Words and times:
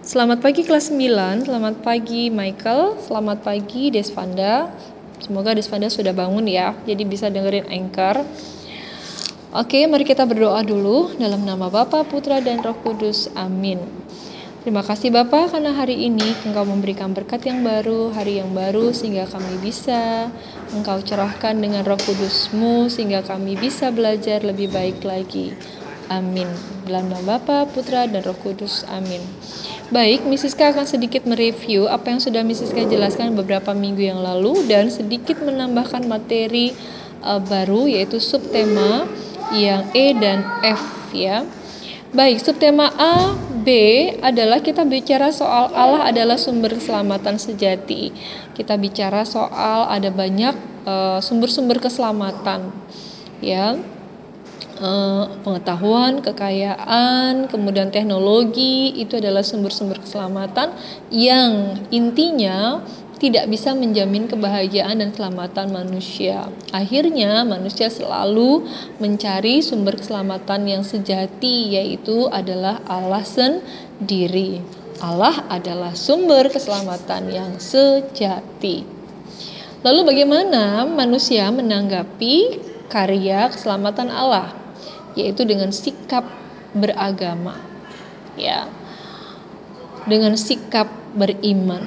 Selamat 0.00 0.40
pagi 0.40 0.64
kelas 0.64 0.88
9, 0.88 1.44
selamat 1.44 1.84
pagi 1.84 2.32
Michael, 2.32 2.96
selamat 3.04 3.44
pagi 3.44 3.92
Desvanda. 3.92 4.72
Semoga 5.20 5.52
Desvanda 5.52 5.92
sudah 5.92 6.16
bangun 6.16 6.48
ya, 6.48 6.72
jadi 6.88 7.04
bisa 7.04 7.28
dengerin 7.28 7.68
anchor. 7.68 8.24
Oke, 9.52 9.84
mari 9.84 10.08
kita 10.08 10.24
berdoa 10.24 10.64
dulu 10.64 11.12
dalam 11.20 11.44
nama 11.44 11.68
Bapa, 11.68 12.00
Putra, 12.08 12.40
dan 12.40 12.64
Roh 12.64 12.80
Kudus. 12.80 13.28
Amin. 13.36 13.76
Terima 14.64 14.80
kasih 14.80 15.12
Bapak 15.12 15.52
karena 15.52 15.76
hari 15.76 16.08
ini 16.08 16.32
Engkau 16.48 16.64
memberikan 16.64 17.12
berkat 17.12 17.44
yang 17.44 17.60
baru, 17.60 18.08
hari 18.16 18.40
yang 18.40 18.56
baru 18.56 18.96
sehingga 18.96 19.28
kami 19.28 19.60
bisa 19.60 20.32
Engkau 20.72 21.04
cerahkan 21.04 21.60
dengan 21.60 21.84
roh 21.84 22.00
kudusmu 22.00 22.88
sehingga 22.88 23.20
kami 23.20 23.52
bisa 23.60 23.92
belajar 23.92 24.40
lebih 24.48 24.72
baik 24.72 25.04
lagi. 25.04 25.52
Amin. 26.08 26.48
Dalam 26.88 27.12
nama 27.12 27.36
Bapa, 27.36 27.68
Putra, 27.68 28.08
dan 28.08 28.24
Roh 28.26 28.34
Kudus. 28.34 28.82
Amin. 28.90 29.22
Baik, 29.90 30.22
Mrs. 30.22 30.54
K 30.54 30.70
akan 30.70 30.86
sedikit 30.86 31.26
mereview 31.26 31.90
apa 31.90 32.14
yang 32.14 32.22
sudah 32.22 32.46
Mrs. 32.46 32.70
K 32.70 32.86
jelaskan 32.86 33.34
beberapa 33.34 33.74
minggu 33.74 34.06
yang 34.06 34.22
lalu 34.22 34.62
dan 34.70 34.86
sedikit 34.86 35.42
menambahkan 35.42 36.06
materi 36.06 36.70
uh, 37.26 37.42
baru 37.42 37.90
yaitu 37.90 38.22
subtema 38.22 39.10
yang 39.50 39.82
E 39.90 40.14
dan 40.14 40.46
F 40.62 41.10
ya. 41.10 41.42
Baik, 42.14 42.38
subtema 42.38 42.86
A, 42.94 43.34
B 43.66 43.66
adalah 44.22 44.62
kita 44.62 44.86
bicara 44.86 45.34
soal 45.34 45.74
Allah 45.74 46.06
adalah 46.06 46.38
sumber 46.38 46.78
keselamatan 46.78 47.42
sejati. 47.42 48.14
Kita 48.54 48.78
bicara 48.78 49.26
soal 49.26 49.90
ada 49.90 50.14
banyak 50.14 50.54
uh, 50.86 51.18
sumber-sumber 51.18 51.82
uh, 51.82 51.90
keselamatan 51.90 52.70
ya 53.42 53.74
Eh, 54.80 55.24
pengetahuan, 55.44 56.24
kekayaan, 56.24 57.52
kemudian 57.52 57.92
teknologi 57.92 58.96
itu 58.96 59.20
adalah 59.20 59.44
sumber-sumber 59.44 60.00
keselamatan 60.00 60.72
yang 61.12 61.76
intinya 61.92 62.80
tidak 63.20 63.52
bisa 63.52 63.76
menjamin 63.76 64.24
kebahagiaan 64.24 65.04
dan 65.04 65.12
keselamatan 65.12 65.68
manusia. 65.68 66.48
Akhirnya 66.72 67.44
manusia 67.44 67.92
selalu 67.92 68.64
mencari 68.96 69.60
sumber 69.60 70.00
keselamatan 70.00 70.64
yang 70.64 70.80
sejati 70.80 71.76
yaitu 71.76 72.32
adalah 72.32 72.80
Allah 72.88 73.20
sendiri. 73.20 74.64
Allah 75.04 75.44
adalah 75.52 75.92
sumber 75.92 76.48
keselamatan 76.48 77.28
yang 77.28 77.52
sejati. 77.60 78.88
Lalu 79.84 80.00
bagaimana 80.08 80.88
manusia 80.88 81.52
menanggapi 81.52 82.64
karya 82.88 83.52
keselamatan 83.52 84.08
Allah? 84.08 84.59
Yaitu 85.18 85.42
dengan 85.46 85.74
sikap 85.74 86.26
beragama. 86.74 87.58
Ya. 88.38 88.70
Dengan 90.06 90.38
sikap 90.38 90.90
beriman. 91.14 91.86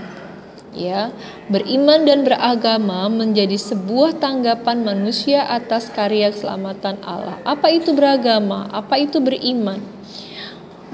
Ya. 0.74 1.14
Beriman 1.48 2.04
dan 2.04 2.26
beragama 2.26 3.08
menjadi 3.08 3.56
sebuah 3.56 4.18
tanggapan 4.18 4.84
manusia 4.84 5.46
atas 5.46 5.88
karya 5.94 6.34
keselamatan 6.34 7.00
Allah. 7.06 7.40
Apa 7.48 7.72
itu 7.72 7.94
beragama? 7.94 8.68
Apa 8.74 9.00
itu 9.00 9.22
beriman? 9.24 9.80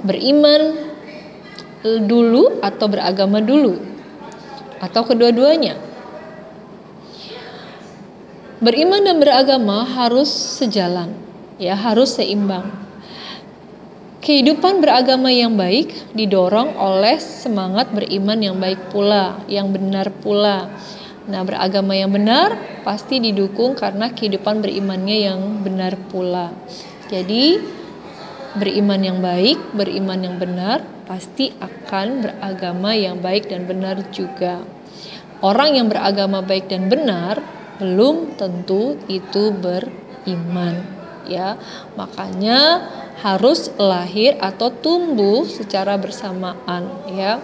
Beriman 0.03 0.75
dulu 1.83 2.59
atau 2.59 2.85
beragama 2.87 3.39
dulu? 3.39 3.79
Atau 4.79 5.03
kedua-duanya? 5.03 5.75
Beriman 8.59 9.07
dan 9.07 9.23
beragama 9.23 9.87
harus 9.87 10.27
sejalan 10.27 11.28
ya 11.59 11.75
harus 11.75 12.15
seimbang. 12.15 12.71
Kehidupan 14.19 14.83
beragama 14.83 15.31
yang 15.31 15.55
baik 15.55 15.95
didorong 16.11 16.75
oleh 16.75 17.19
semangat 17.23 17.91
beriman 17.95 18.39
yang 18.39 18.57
baik 18.59 18.91
pula, 18.91 19.39
yang 19.47 19.71
benar 19.71 20.11
pula. 20.11 20.67
Nah, 21.29 21.45
beragama 21.47 21.95
yang 21.95 22.11
benar 22.11 22.57
pasti 22.83 23.23
didukung 23.23 23.79
karena 23.79 24.11
kehidupan 24.11 24.59
berimannya 24.59 25.17
yang 25.29 25.39
benar 25.63 25.95
pula. 26.11 26.51
Jadi, 27.07 27.63
beriman 28.59 28.99
yang 28.99 29.19
baik, 29.23 29.71
beriman 29.71 30.19
yang 30.19 30.35
benar 30.35 30.83
pasti 31.07 31.55
akan 31.55 32.19
beragama 32.19 32.91
yang 32.99 33.23
baik 33.23 33.47
dan 33.47 33.71
benar 33.71 34.03
juga. 34.11 34.59
Orang 35.39 35.79
yang 35.79 35.87
beragama 35.87 36.43
baik 36.43 36.67
dan 36.67 36.91
benar 36.91 37.39
belum 37.79 38.35
tentu 38.35 38.99
itu 39.07 39.55
beriman 39.55 40.98
ya. 41.27 41.59
Makanya 41.97 42.87
harus 43.19 43.67
lahir 43.75 44.39
atau 44.39 44.71
tumbuh 44.71 45.43
secara 45.43 45.99
bersamaan 45.99 46.87
ya. 47.11 47.43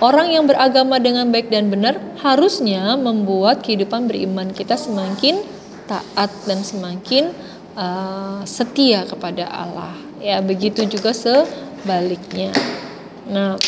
Orang 0.00 0.32
yang 0.32 0.48
beragama 0.48 0.96
dengan 0.96 1.28
baik 1.28 1.52
dan 1.52 1.68
benar 1.68 2.00
harusnya 2.24 2.96
membuat 2.96 3.60
kehidupan 3.60 4.08
beriman 4.08 4.48
kita 4.48 4.72
semakin 4.80 5.44
taat 5.84 6.32
dan 6.48 6.64
semakin 6.64 7.36
uh, 7.76 8.40
setia 8.48 9.04
kepada 9.04 9.44
Allah. 9.44 9.92
Ya, 10.24 10.40
begitu 10.40 10.88
juga 10.88 11.12
sebaliknya. 11.12 12.56
Nah, 13.28 13.60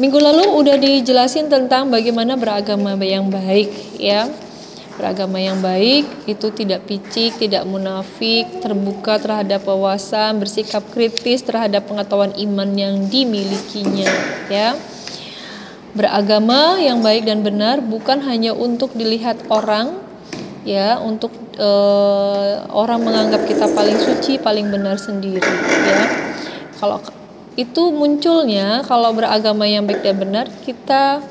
minggu 0.00 0.16
lalu 0.16 0.48
udah 0.56 0.76
dijelasin 0.80 1.52
tentang 1.52 1.92
bagaimana 1.92 2.36
beragama 2.40 2.96
yang 3.00 3.28
baik 3.28 3.72
ya 4.00 4.28
beragama 4.96 5.36
yang 5.36 5.60
baik 5.60 6.08
itu 6.24 6.48
tidak 6.56 6.88
picik, 6.88 7.36
tidak 7.36 7.68
munafik, 7.68 8.48
terbuka 8.64 9.20
terhadap 9.20 9.62
wawasan, 9.68 10.40
bersikap 10.40 10.82
kritis 10.90 11.44
terhadap 11.44 11.84
pengetahuan 11.84 12.32
iman 12.34 12.68
yang 12.72 12.94
dimilikinya, 13.06 14.08
ya. 14.48 14.72
Beragama 15.96 16.76
yang 16.80 17.00
baik 17.00 17.24
dan 17.24 17.40
benar 17.40 17.80
bukan 17.80 18.20
hanya 18.24 18.52
untuk 18.56 18.92
dilihat 18.96 19.36
orang, 19.52 20.00
ya, 20.64 20.96
untuk 21.00 21.32
uh, 21.60 22.64
orang 22.72 23.04
menganggap 23.04 23.44
kita 23.44 23.68
paling 23.72 23.96
suci, 24.00 24.40
paling 24.40 24.72
benar 24.72 24.96
sendiri, 24.96 25.52
ya. 25.84 26.02
Kalau 26.76 27.00
itu 27.56 27.88
munculnya 27.88 28.84
kalau 28.84 29.16
beragama 29.16 29.64
yang 29.64 29.88
baik 29.88 30.04
dan 30.04 30.20
benar 30.20 30.46
kita 30.68 31.24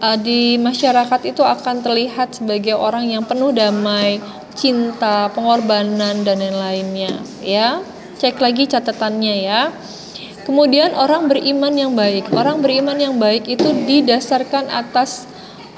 uh, 0.00 0.16
di 0.18 0.56
masyarakat 0.56 1.20
itu 1.28 1.44
akan 1.44 1.84
terlihat 1.84 2.40
sebagai 2.40 2.74
orang 2.74 3.12
yang 3.12 3.22
penuh 3.22 3.52
damai, 3.52 4.18
cinta, 4.56 5.28
pengorbanan 5.30 6.24
dan 6.24 6.40
lain-lainnya 6.40 7.20
ya. 7.44 7.84
Cek 8.20 8.36
lagi 8.36 8.68
catatannya 8.68 9.36
ya. 9.40 9.62
Kemudian 10.44 10.92
orang 10.92 11.28
beriman 11.30 11.72
yang 11.72 11.92
baik. 11.96 12.32
Orang 12.36 12.60
beriman 12.60 12.96
yang 12.96 13.16
baik 13.16 13.48
itu 13.48 13.64
didasarkan 13.64 14.68
atas 14.68 15.24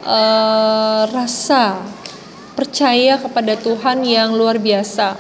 uh, 0.03 1.07
rasa 1.11 1.83
percaya 2.59 3.19
kepada 3.19 3.55
Tuhan 3.59 4.03
yang 4.03 4.35
luar 4.35 4.59
biasa. 4.59 5.19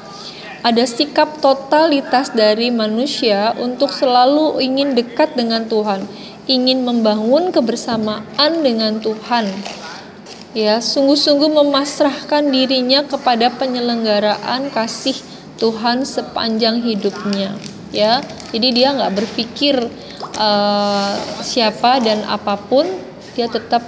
Ada 0.62 0.86
sikap 0.86 1.42
totalitas 1.42 2.30
dari 2.30 2.70
manusia 2.70 3.50
untuk 3.58 3.90
selalu 3.90 4.62
ingin 4.62 4.94
dekat 4.94 5.34
dengan 5.34 5.66
Tuhan 5.66 6.06
ingin 6.50 6.82
membangun 6.82 7.54
kebersamaan 7.54 8.52
dengan 8.62 8.98
Tuhan. 8.98 9.46
Ya, 10.52 10.84
sungguh-sungguh 10.84 11.48
memasrahkan 11.48 12.52
dirinya 12.52 13.00
kepada 13.08 13.48
penyelenggaraan 13.56 14.68
kasih 14.68 15.16
Tuhan 15.56 16.04
sepanjang 16.04 16.84
hidupnya. 16.84 17.56
Ya, 17.88 18.20
jadi 18.52 18.68
dia 18.72 18.88
nggak 18.92 19.16
berpikir 19.16 19.80
uh, 20.36 21.14
siapa 21.40 22.04
dan 22.04 22.24
apa 22.28 22.60
pun, 22.60 22.84
dia 23.32 23.48
tetap 23.48 23.80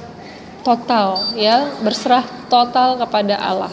total, 0.65 1.21
ya, 1.37 1.69
berserah 1.85 2.25
total 2.49 2.97
kepada 2.97 3.37
Allah. 3.37 3.73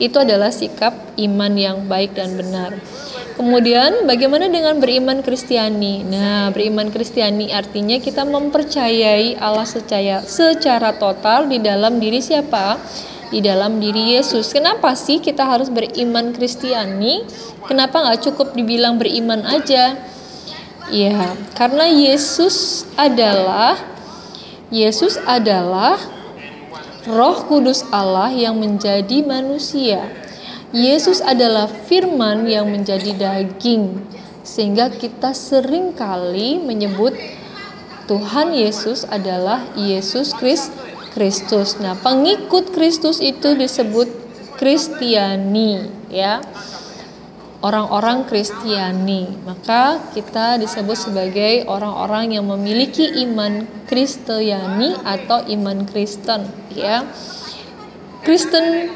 Itu 0.00 0.24
adalah 0.24 0.48
sikap 0.48 0.96
iman 1.20 1.52
yang 1.52 1.84
baik 1.84 2.16
dan 2.16 2.32
benar. 2.32 2.80
Kemudian 3.32 4.04
bagaimana 4.04 4.46
dengan 4.46 4.76
beriman 4.76 5.24
Kristiani? 5.24 6.04
Nah, 6.04 6.52
beriman 6.52 6.92
Kristiani 6.92 7.48
artinya 7.48 7.96
kita 7.96 8.28
mempercayai 8.28 9.40
Allah 9.40 9.64
secara 9.64 10.20
secara 10.22 10.92
total 10.94 11.48
di 11.48 11.56
dalam 11.56 11.96
diri 11.96 12.20
siapa? 12.20 12.76
Di 13.32 13.40
dalam 13.40 13.80
diri 13.80 14.14
Yesus. 14.14 14.52
Kenapa 14.52 14.92
sih 14.92 15.16
kita 15.16 15.48
harus 15.48 15.72
beriman 15.72 16.36
Kristiani? 16.36 17.24
Kenapa 17.64 18.04
nggak 18.04 18.20
cukup 18.28 18.52
dibilang 18.52 19.00
beriman 19.00 19.48
aja? 19.48 19.96
Ya, 20.92 21.32
karena 21.56 21.88
Yesus 21.88 22.84
adalah 23.00 23.80
Yesus 24.68 25.16
adalah 25.24 25.96
Roh 27.08 27.48
Kudus 27.48 27.82
Allah 27.88 28.28
yang 28.28 28.60
menjadi 28.60 29.24
manusia. 29.24 30.21
Yesus 30.72 31.20
adalah 31.20 31.68
firman 31.68 32.48
yang 32.48 32.72
menjadi 32.72 33.12
daging 33.12 34.00
sehingga 34.40 34.88
kita 34.88 35.36
sering 35.36 35.92
kali 35.92 36.56
menyebut 36.58 37.12
Tuhan 38.08 38.56
Yesus 38.56 39.06
adalah 39.06 39.62
Yesus 39.78 40.32
Kristus. 41.12 41.78
Nah, 41.78 41.94
pengikut 42.00 42.72
Kristus 42.72 43.22
itu 43.22 43.54
disebut 43.54 44.08
Kristiani, 44.58 45.86
ya. 46.08 46.40
orang-orang 47.62 48.26
Kristiani. 48.26 49.28
Maka 49.46 50.02
kita 50.16 50.58
disebut 50.58 50.98
sebagai 50.98 51.62
orang-orang 51.70 52.34
yang 52.34 52.50
memiliki 52.50 53.06
iman 53.22 53.70
Kristiani 53.86 54.98
atau 55.06 55.46
iman 55.46 55.86
Kristen, 55.86 56.48
ya. 56.74 57.06
Kristen 58.26 58.90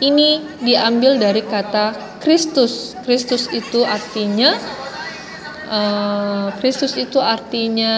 ini 0.00 0.44
diambil 0.60 1.16
dari 1.16 1.40
kata 1.44 2.18
Kristus. 2.20 2.96
Kristus 3.04 3.48
itu 3.52 3.84
artinya 3.86 4.58
uh, 5.70 6.52
Kristus 6.60 6.96
itu 6.96 7.16
artinya 7.22 7.94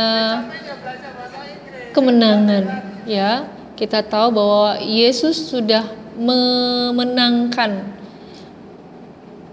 kemenangan, 1.95 2.65
ya. 3.09 3.49
Kita 3.79 4.03
tahu 4.03 4.35
bahwa 4.35 4.83
Yesus 4.83 5.39
sudah 5.39 5.87
memenangkan 6.19 7.95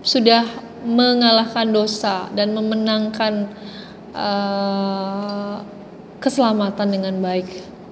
sudah 0.02 0.46
mengalahkan 0.86 1.70
dosa 1.70 2.30
dan 2.34 2.54
memenangkan 2.54 3.50
uh, 4.14 5.62
keselamatan 6.22 6.90
dengan 6.90 7.16
baik 7.22 7.50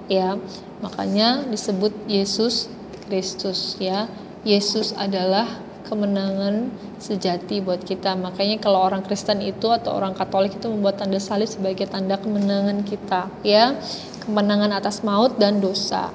ya 0.10 0.38
makanya 0.82 1.42
disebut 1.50 1.94
Yesus 2.06 2.70
Kristus 3.10 3.78
ya 3.82 4.10
Yesus 4.44 4.92
adalah 5.00 5.48
kemenangan 5.88 6.72
sejati 7.00 7.60
buat 7.60 7.84
kita 7.84 8.16
makanya 8.16 8.60
kalau 8.60 8.80
orang 8.84 9.04
Kristen 9.04 9.44
itu 9.44 9.68
atau 9.72 9.96
orang 9.96 10.16
Katolik 10.16 10.56
itu 10.56 10.68
membuat 10.72 11.00
tanda 11.00 11.20
salib 11.20 11.48
sebagai 11.48 11.88
tanda 11.92 12.16
kemenangan 12.16 12.84
kita 12.88 13.28
ya 13.44 13.76
kemenangan 14.24 14.72
atas 14.72 15.04
maut 15.04 15.36
dan 15.36 15.60
dosa 15.60 16.12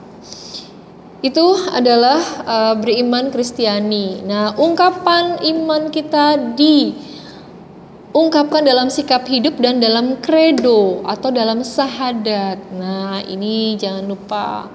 itu 1.19 1.43
adalah 1.75 2.23
uh, 2.47 2.79
beriman 2.79 3.35
Kristiani. 3.35 4.23
Nah, 4.23 4.55
ungkapan 4.55 5.43
iman 5.43 5.91
kita 5.91 6.55
diungkapkan 8.15 8.63
dalam 8.63 8.87
sikap 8.87 9.27
hidup 9.27 9.59
dan 9.59 9.83
dalam 9.83 10.23
kredo 10.23 11.03
atau 11.03 11.35
dalam 11.35 11.67
sahadat. 11.67 12.71
Nah, 12.71 13.19
ini 13.27 13.75
jangan 13.75 14.07
lupa 14.07 14.71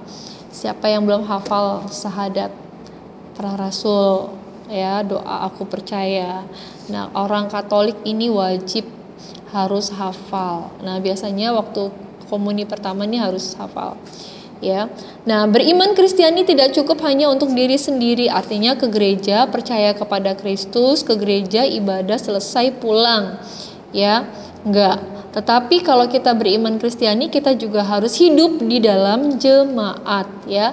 siapa 0.52 0.92
yang 0.92 1.08
belum 1.08 1.24
hafal 1.24 1.88
sahadat 1.88 2.52
para 3.34 3.58
rasul 3.58 4.32
ya, 4.70 5.04
doa 5.04 5.44
aku 5.50 5.68
percaya. 5.68 6.46
Nah, 6.88 7.12
orang 7.12 7.50
Katolik 7.52 8.00
ini 8.06 8.30
wajib 8.32 8.88
harus 9.52 9.92
hafal. 9.94 10.72
Nah, 10.82 10.98
biasanya 10.98 11.54
waktu 11.54 11.90
komuni 12.26 12.64
pertama 12.64 13.04
ini 13.04 13.20
harus 13.20 13.54
hafal 13.54 13.94
ya. 14.64 14.88
Nah, 15.28 15.44
beriman 15.44 15.92
Kristiani 15.92 16.48
tidak 16.48 16.72
cukup 16.72 17.04
hanya 17.04 17.28
untuk 17.28 17.52
diri 17.52 17.76
sendiri, 17.76 18.32
artinya 18.32 18.72
ke 18.76 18.88
gereja, 18.88 19.44
percaya 19.48 19.92
kepada 19.92 20.32
Kristus, 20.32 21.04
ke 21.04 21.12
gereja 21.20 21.68
ibadah 21.68 22.16
selesai 22.16 22.72
pulang. 22.80 23.40
Ya, 23.92 24.26
enggak. 24.64 25.00
Tetapi 25.34 25.82
kalau 25.82 26.06
kita 26.06 26.30
beriman 26.32 26.78
Kristiani, 26.78 27.26
kita 27.26 27.58
juga 27.58 27.82
harus 27.82 28.14
hidup 28.16 28.62
di 28.62 28.78
dalam 28.78 29.34
jemaat, 29.36 30.30
ya. 30.46 30.72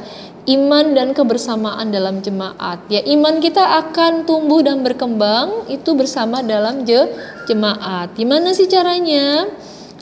Iman 0.49 0.97
dan 0.97 1.13
kebersamaan 1.13 1.93
dalam 1.93 2.25
jemaat. 2.25 2.81
Ya, 2.89 3.05
iman 3.13 3.37
kita 3.37 3.61
akan 3.61 4.25
tumbuh 4.25 4.65
dan 4.65 4.81
berkembang 4.81 5.69
itu 5.69 5.93
bersama 5.93 6.41
dalam 6.41 6.81
je 6.81 6.97
jemaat. 7.45 8.17
Gimana 8.17 8.49
sih 8.57 8.65
caranya? 8.65 9.45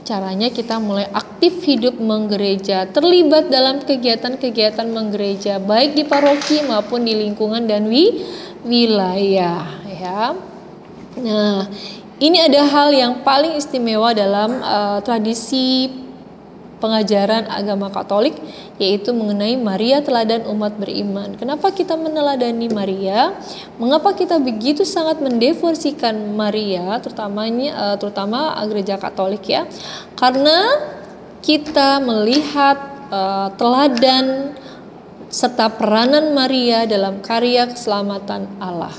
Caranya 0.07 0.47
kita 0.47 0.79
mulai 0.79 1.11
aktif 1.11 1.59
hidup 1.67 1.99
menggereja, 1.99 2.87
terlibat 2.89 3.51
dalam 3.51 3.83
kegiatan-kegiatan 3.83 4.87
menggereja, 4.89 5.59
baik 5.61 5.93
di 5.93 6.07
paroki 6.07 6.63
maupun 6.65 7.05
di 7.05 7.13
lingkungan 7.13 7.67
dan 7.69 7.85
wi 7.85 8.23
wilayah 8.65 9.69
ya. 9.85 10.33
Nah, 11.19 11.67
ini 12.19 12.37
ada 12.41 12.63
hal 12.63 12.89
yang 12.95 13.21
paling 13.21 13.59
istimewa 13.59 14.15
dalam 14.15 14.59
uh, 14.63 14.99
tradisi 15.03 15.87
pengajaran 16.79 17.45
agama 17.51 17.91
Katolik 17.91 18.33
yaitu 18.79 19.11
mengenai 19.11 19.59
Maria 19.59 19.99
teladan 19.99 20.47
umat 20.47 20.79
beriman. 20.79 21.35
Kenapa 21.35 21.69
kita 21.75 21.99
meneladani 21.99 22.71
Maria? 22.71 23.35
Mengapa 23.77 24.15
kita 24.15 24.39
begitu 24.39 24.87
sangat 24.87 25.19
mendevorsikan 25.19 26.15
Maria 26.33 26.97
terutamanya 27.03 27.71
uh, 27.75 27.95
terutama 27.99 28.55
gereja 28.65 28.95
Katolik 28.95 29.43
ya? 29.45 29.67
Karena 30.15 30.79
kita 31.43 31.99
melihat 31.99 32.79
uh, 33.11 33.51
teladan 33.59 34.55
serta 35.29 35.69
peranan 35.69 36.33
Maria 36.33 36.89
dalam 36.89 37.21
karya 37.21 37.69
keselamatan 37.69 38.49
Allah. 38.57 38.91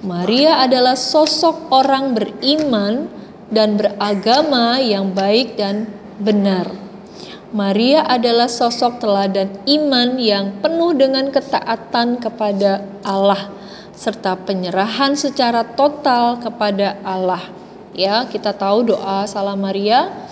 Maria 0.00 0.64
adalah 0.64 0.96
sosok 0.96 1.68
orang 1.72 2.16
beriman 2.16 3.10
dan 3.52 3.76
beragama 3.76 4.80
yang 4.80 5.12
baik 5.12 5.56
dan 5.60 5.88
benar. 6.20 6.85
Maria 7.54 8.02
adalah 8.02 8.50
sosok 8.50 8.98
teladan 8.98 9.54
iman 9.70 10.18
yang 10.18 10.58
penuh 10.58 10.90
dengan 10.98 11.30
ketaatan 11.30 12.18
kepada 12.18 12.82
Allah 13.06 13.54
serta 13.94 14.34
penyerahan 14.34 15.14
secara 15.14 15.62
total 15.62 16.42
kepada 16.42 16.98
Allah. 17.06 17.40
Ya, 17.96 18.26
kita 18.28 18.52
tahu 18.52 18.92
doa 18.92 19.24
Salam 19.24 19.62
Maria 19.62 20.25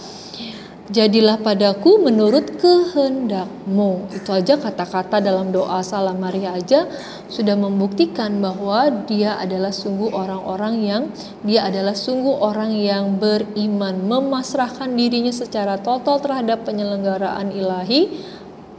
Jadilah 0.84 1.40
padaku 1.40 1.96
menurut 1.96 2.60
kehendakmu. 2.60 4.04
Itu 4.12 4.36
aja 4.36 4.60
kata-kata 4.60 5.16
dalam 5.16 5.48
doa 5.48 5.80
Salam 5.80 6.20
Maria 6.20 6.52
aja 6.52 6.84
sudah 7.32 7.56
membuktikan 7.56 8.36
bahwa 8.44 8.92
dia 9.08 9.40
adalah 9.40 9.72
sungguh 9.72 10.12
orang-orang 10.12 10.74
yang 10.84 11.02
dia 11.40 11.64
adalah 11.72 11.96
sungguh 11.96 12.36
orang 12.36 12.76
yang 12.76 13.16
beriman, 13.16 13.96
memasrahkan 14.04 14.92
dirinya 14.92 15.32
secara 15.32 15.80
total 15.80 16.20
terhadap 16.20 16.68
penyelenggaraan 16.68 17.48
ilahi 17.56 18.20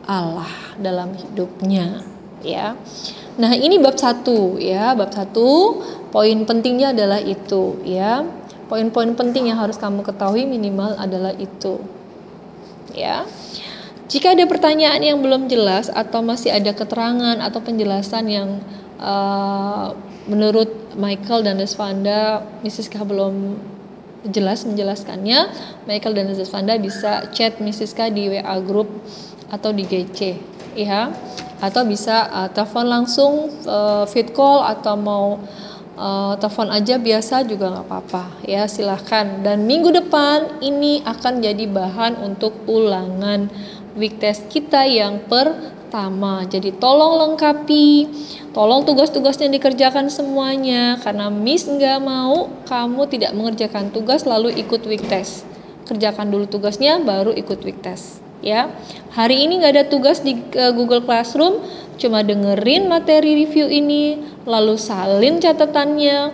Allah 0.05 0.77
dalam 0.77 1.09
hidupnya, 1.17 2.05
ya. 2.45 2.77
Nah, 3.41 3.57
ini 3.57 3.81
bab 3.81 3.97
satu 3.97 4.61
ya, 4.61 4.93
bab 4.93 5.09
satu 5.09 5.81
poin 6.13 6.37
pentingnya 6.45 6.93
adalah 6.93 7.17
itu 7.17 7.81
ya. 7.81 8.44
Poin-poin 8.65 9.13
penting 9.13 9.53
yang 9.53 9.61
harus 9.61 9.77
kamu 9.77 10.01
ketahui 10.01 10.49
minimal 10.49 10.97
adalah 10.97 11.33
itu 11.37 11.77
ya. 12.95 13.27
Jika 14.05 14.37
ada 14.37 14.45
pertanyaan 14.45 15.01
yang 15.01 15.19
belum 15.19 15.49
jelas 15.49 15.89
atau 15.89 16.21
masih 16.21 16.53
ada 16.53 16.71
keterangan 16.71 17.41
atau 17.41 17.59
penjelasan 17.59 18.25
yang 18.29 18.49
uh, 19.01 19.97
menurut 20.29 20.69
Michael 20.93 21.41
dan 21.41 21.57
Desvanda 21.57 22.45
Mrs. 22.61 22.87
K 22.87 23.01
belum 23.01 23.57
jelas 24.29 24.65
menjelaskannya, 24.65 25.49
Michael 25.85 26.17
dan 26.17 26.25
Desvanda 26.33 26.77
bisa 26.77 27.29
chat 27.33 27.57
Mrs. 27.61 27.97
K 27.97 28.13
di 28.13 28.29
WA 28.29 28.57
group 28.61 28.89
atau 29.49 29.73
di 29.73 29.85
GC, 29.85 30.37
ya. 30.77 31.09
Atau 31.61 31.85
bisa 31.89 32.29
uh, 32.29 32.49
telepon 32.53 32.85
langsung 32.85 33.49
uh, 33.65 34.05
feed 34.05 34.37
call 34.37 34.65
atau 34.65 34.93
mau 34.97 35.41
uh, 35.95 36.33
telepon 36.39 36.69
aja 36.71 36.95
biasa 36.99 37.47
juga 37.47 37.71
nggak 37.71 37.87
apa-apa. 37.87 38.23
Ya 38.47 38.67
silahkan. 38.67 39.43
Dan 39.43 39.67
minggu 39.67 39.91
depan 39.91 40.59
ini 40.63 41.01
akan 41.03 41.43
jadi 41.43 41.65
bahan 41.67 42.19
untuk 42.21 42.55
ulangan 42.67 43.47
week 43.95 44.19
test 44.19 44.47
kita 44.51 44.83
yang 44.87 45.23
pertama. 45.27 46.43
Jadi 46.47 46.75
tolong 46.75 47.19
lengkapi. 47.23 48.07
Tolong 48.51 48.83
tugas-tugasnya 48.83 49.51
dikerjakan 49.51 50.11
semuanya. 50.11 50.99
Karena 50.99 51.31
miss 51.31 51.67
nggak 51.67 51.99
mau 52.03 52.51
kamu 52.67 53.01
tidak 53.11 53.31
mengerjakan 53.35 53.91
tugas 53.91 54.27
lalu 54.27 54.51
ikut 54.55 54.83
week 54.87 55.03
test. 55.07 55.47
Kerjakan 55.85 56.33
dulu 56.33 56.49
tugasnya 56.49 56.97
baru 56.99 57.29
ikut 57.35 57.61
week 57.61 57.79
test 57.85 58.24
ya 58.45 58.69
hari 59.17 59.41
ini 59.49 59.57
nggak 59.57 59.73
ada 59.73 59.85
tugas 59.89 60.21
di 60.21 60.37
uh, 60.53 60.69
Google 60.77 61.01
Classroom 61.01 61.65
cuma 61.97 62.21
dengerin 62.21 62.85
materi 62.85 63.43
review 63.43 63.65
ini 63.65 64.21
lalu 64.45 64.77
salin 64.77 65.41
catatannya 65.41 66.29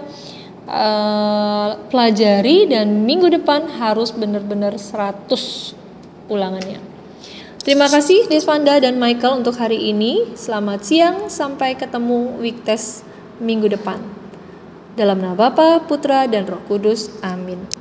uh, 0.68 1.70
pelajari 1.88 2.68
dan 2.68 3.08
minggu 3.08 3.32
depan 3.32 3.72
harus 3.80 4.12
benar-benar 4.12 4.76
100 4.76 5.32
ulangannya 6.28 6.92
Terima 7.62 7.86
kasih 7.86 8.26
Desvanda 8.26 8.82
dan 8.82 8.98
Michael 8.98 9.46
untuk 9.46 9.54
hari 9.54 9.94
ini. 9.94 10.34
Selamat 10.34 10.82
siang, 10.82 11.30
sampai 11.30 11.78
ketemu 11.78 12.42
week 12.42 12.66
test 12.66 13.06
minggu 13.38 13.70
depan. 13.70 14.02
Dalam 14.98 15.22
nama 15.22 15.38
Bapa, 15.38 15.78
Putra, 15.86 16.26
dan 16.26 16.50
Roh 16.50 16.66
Kudus. 16.66 17.22
Amin. 17.22 17.81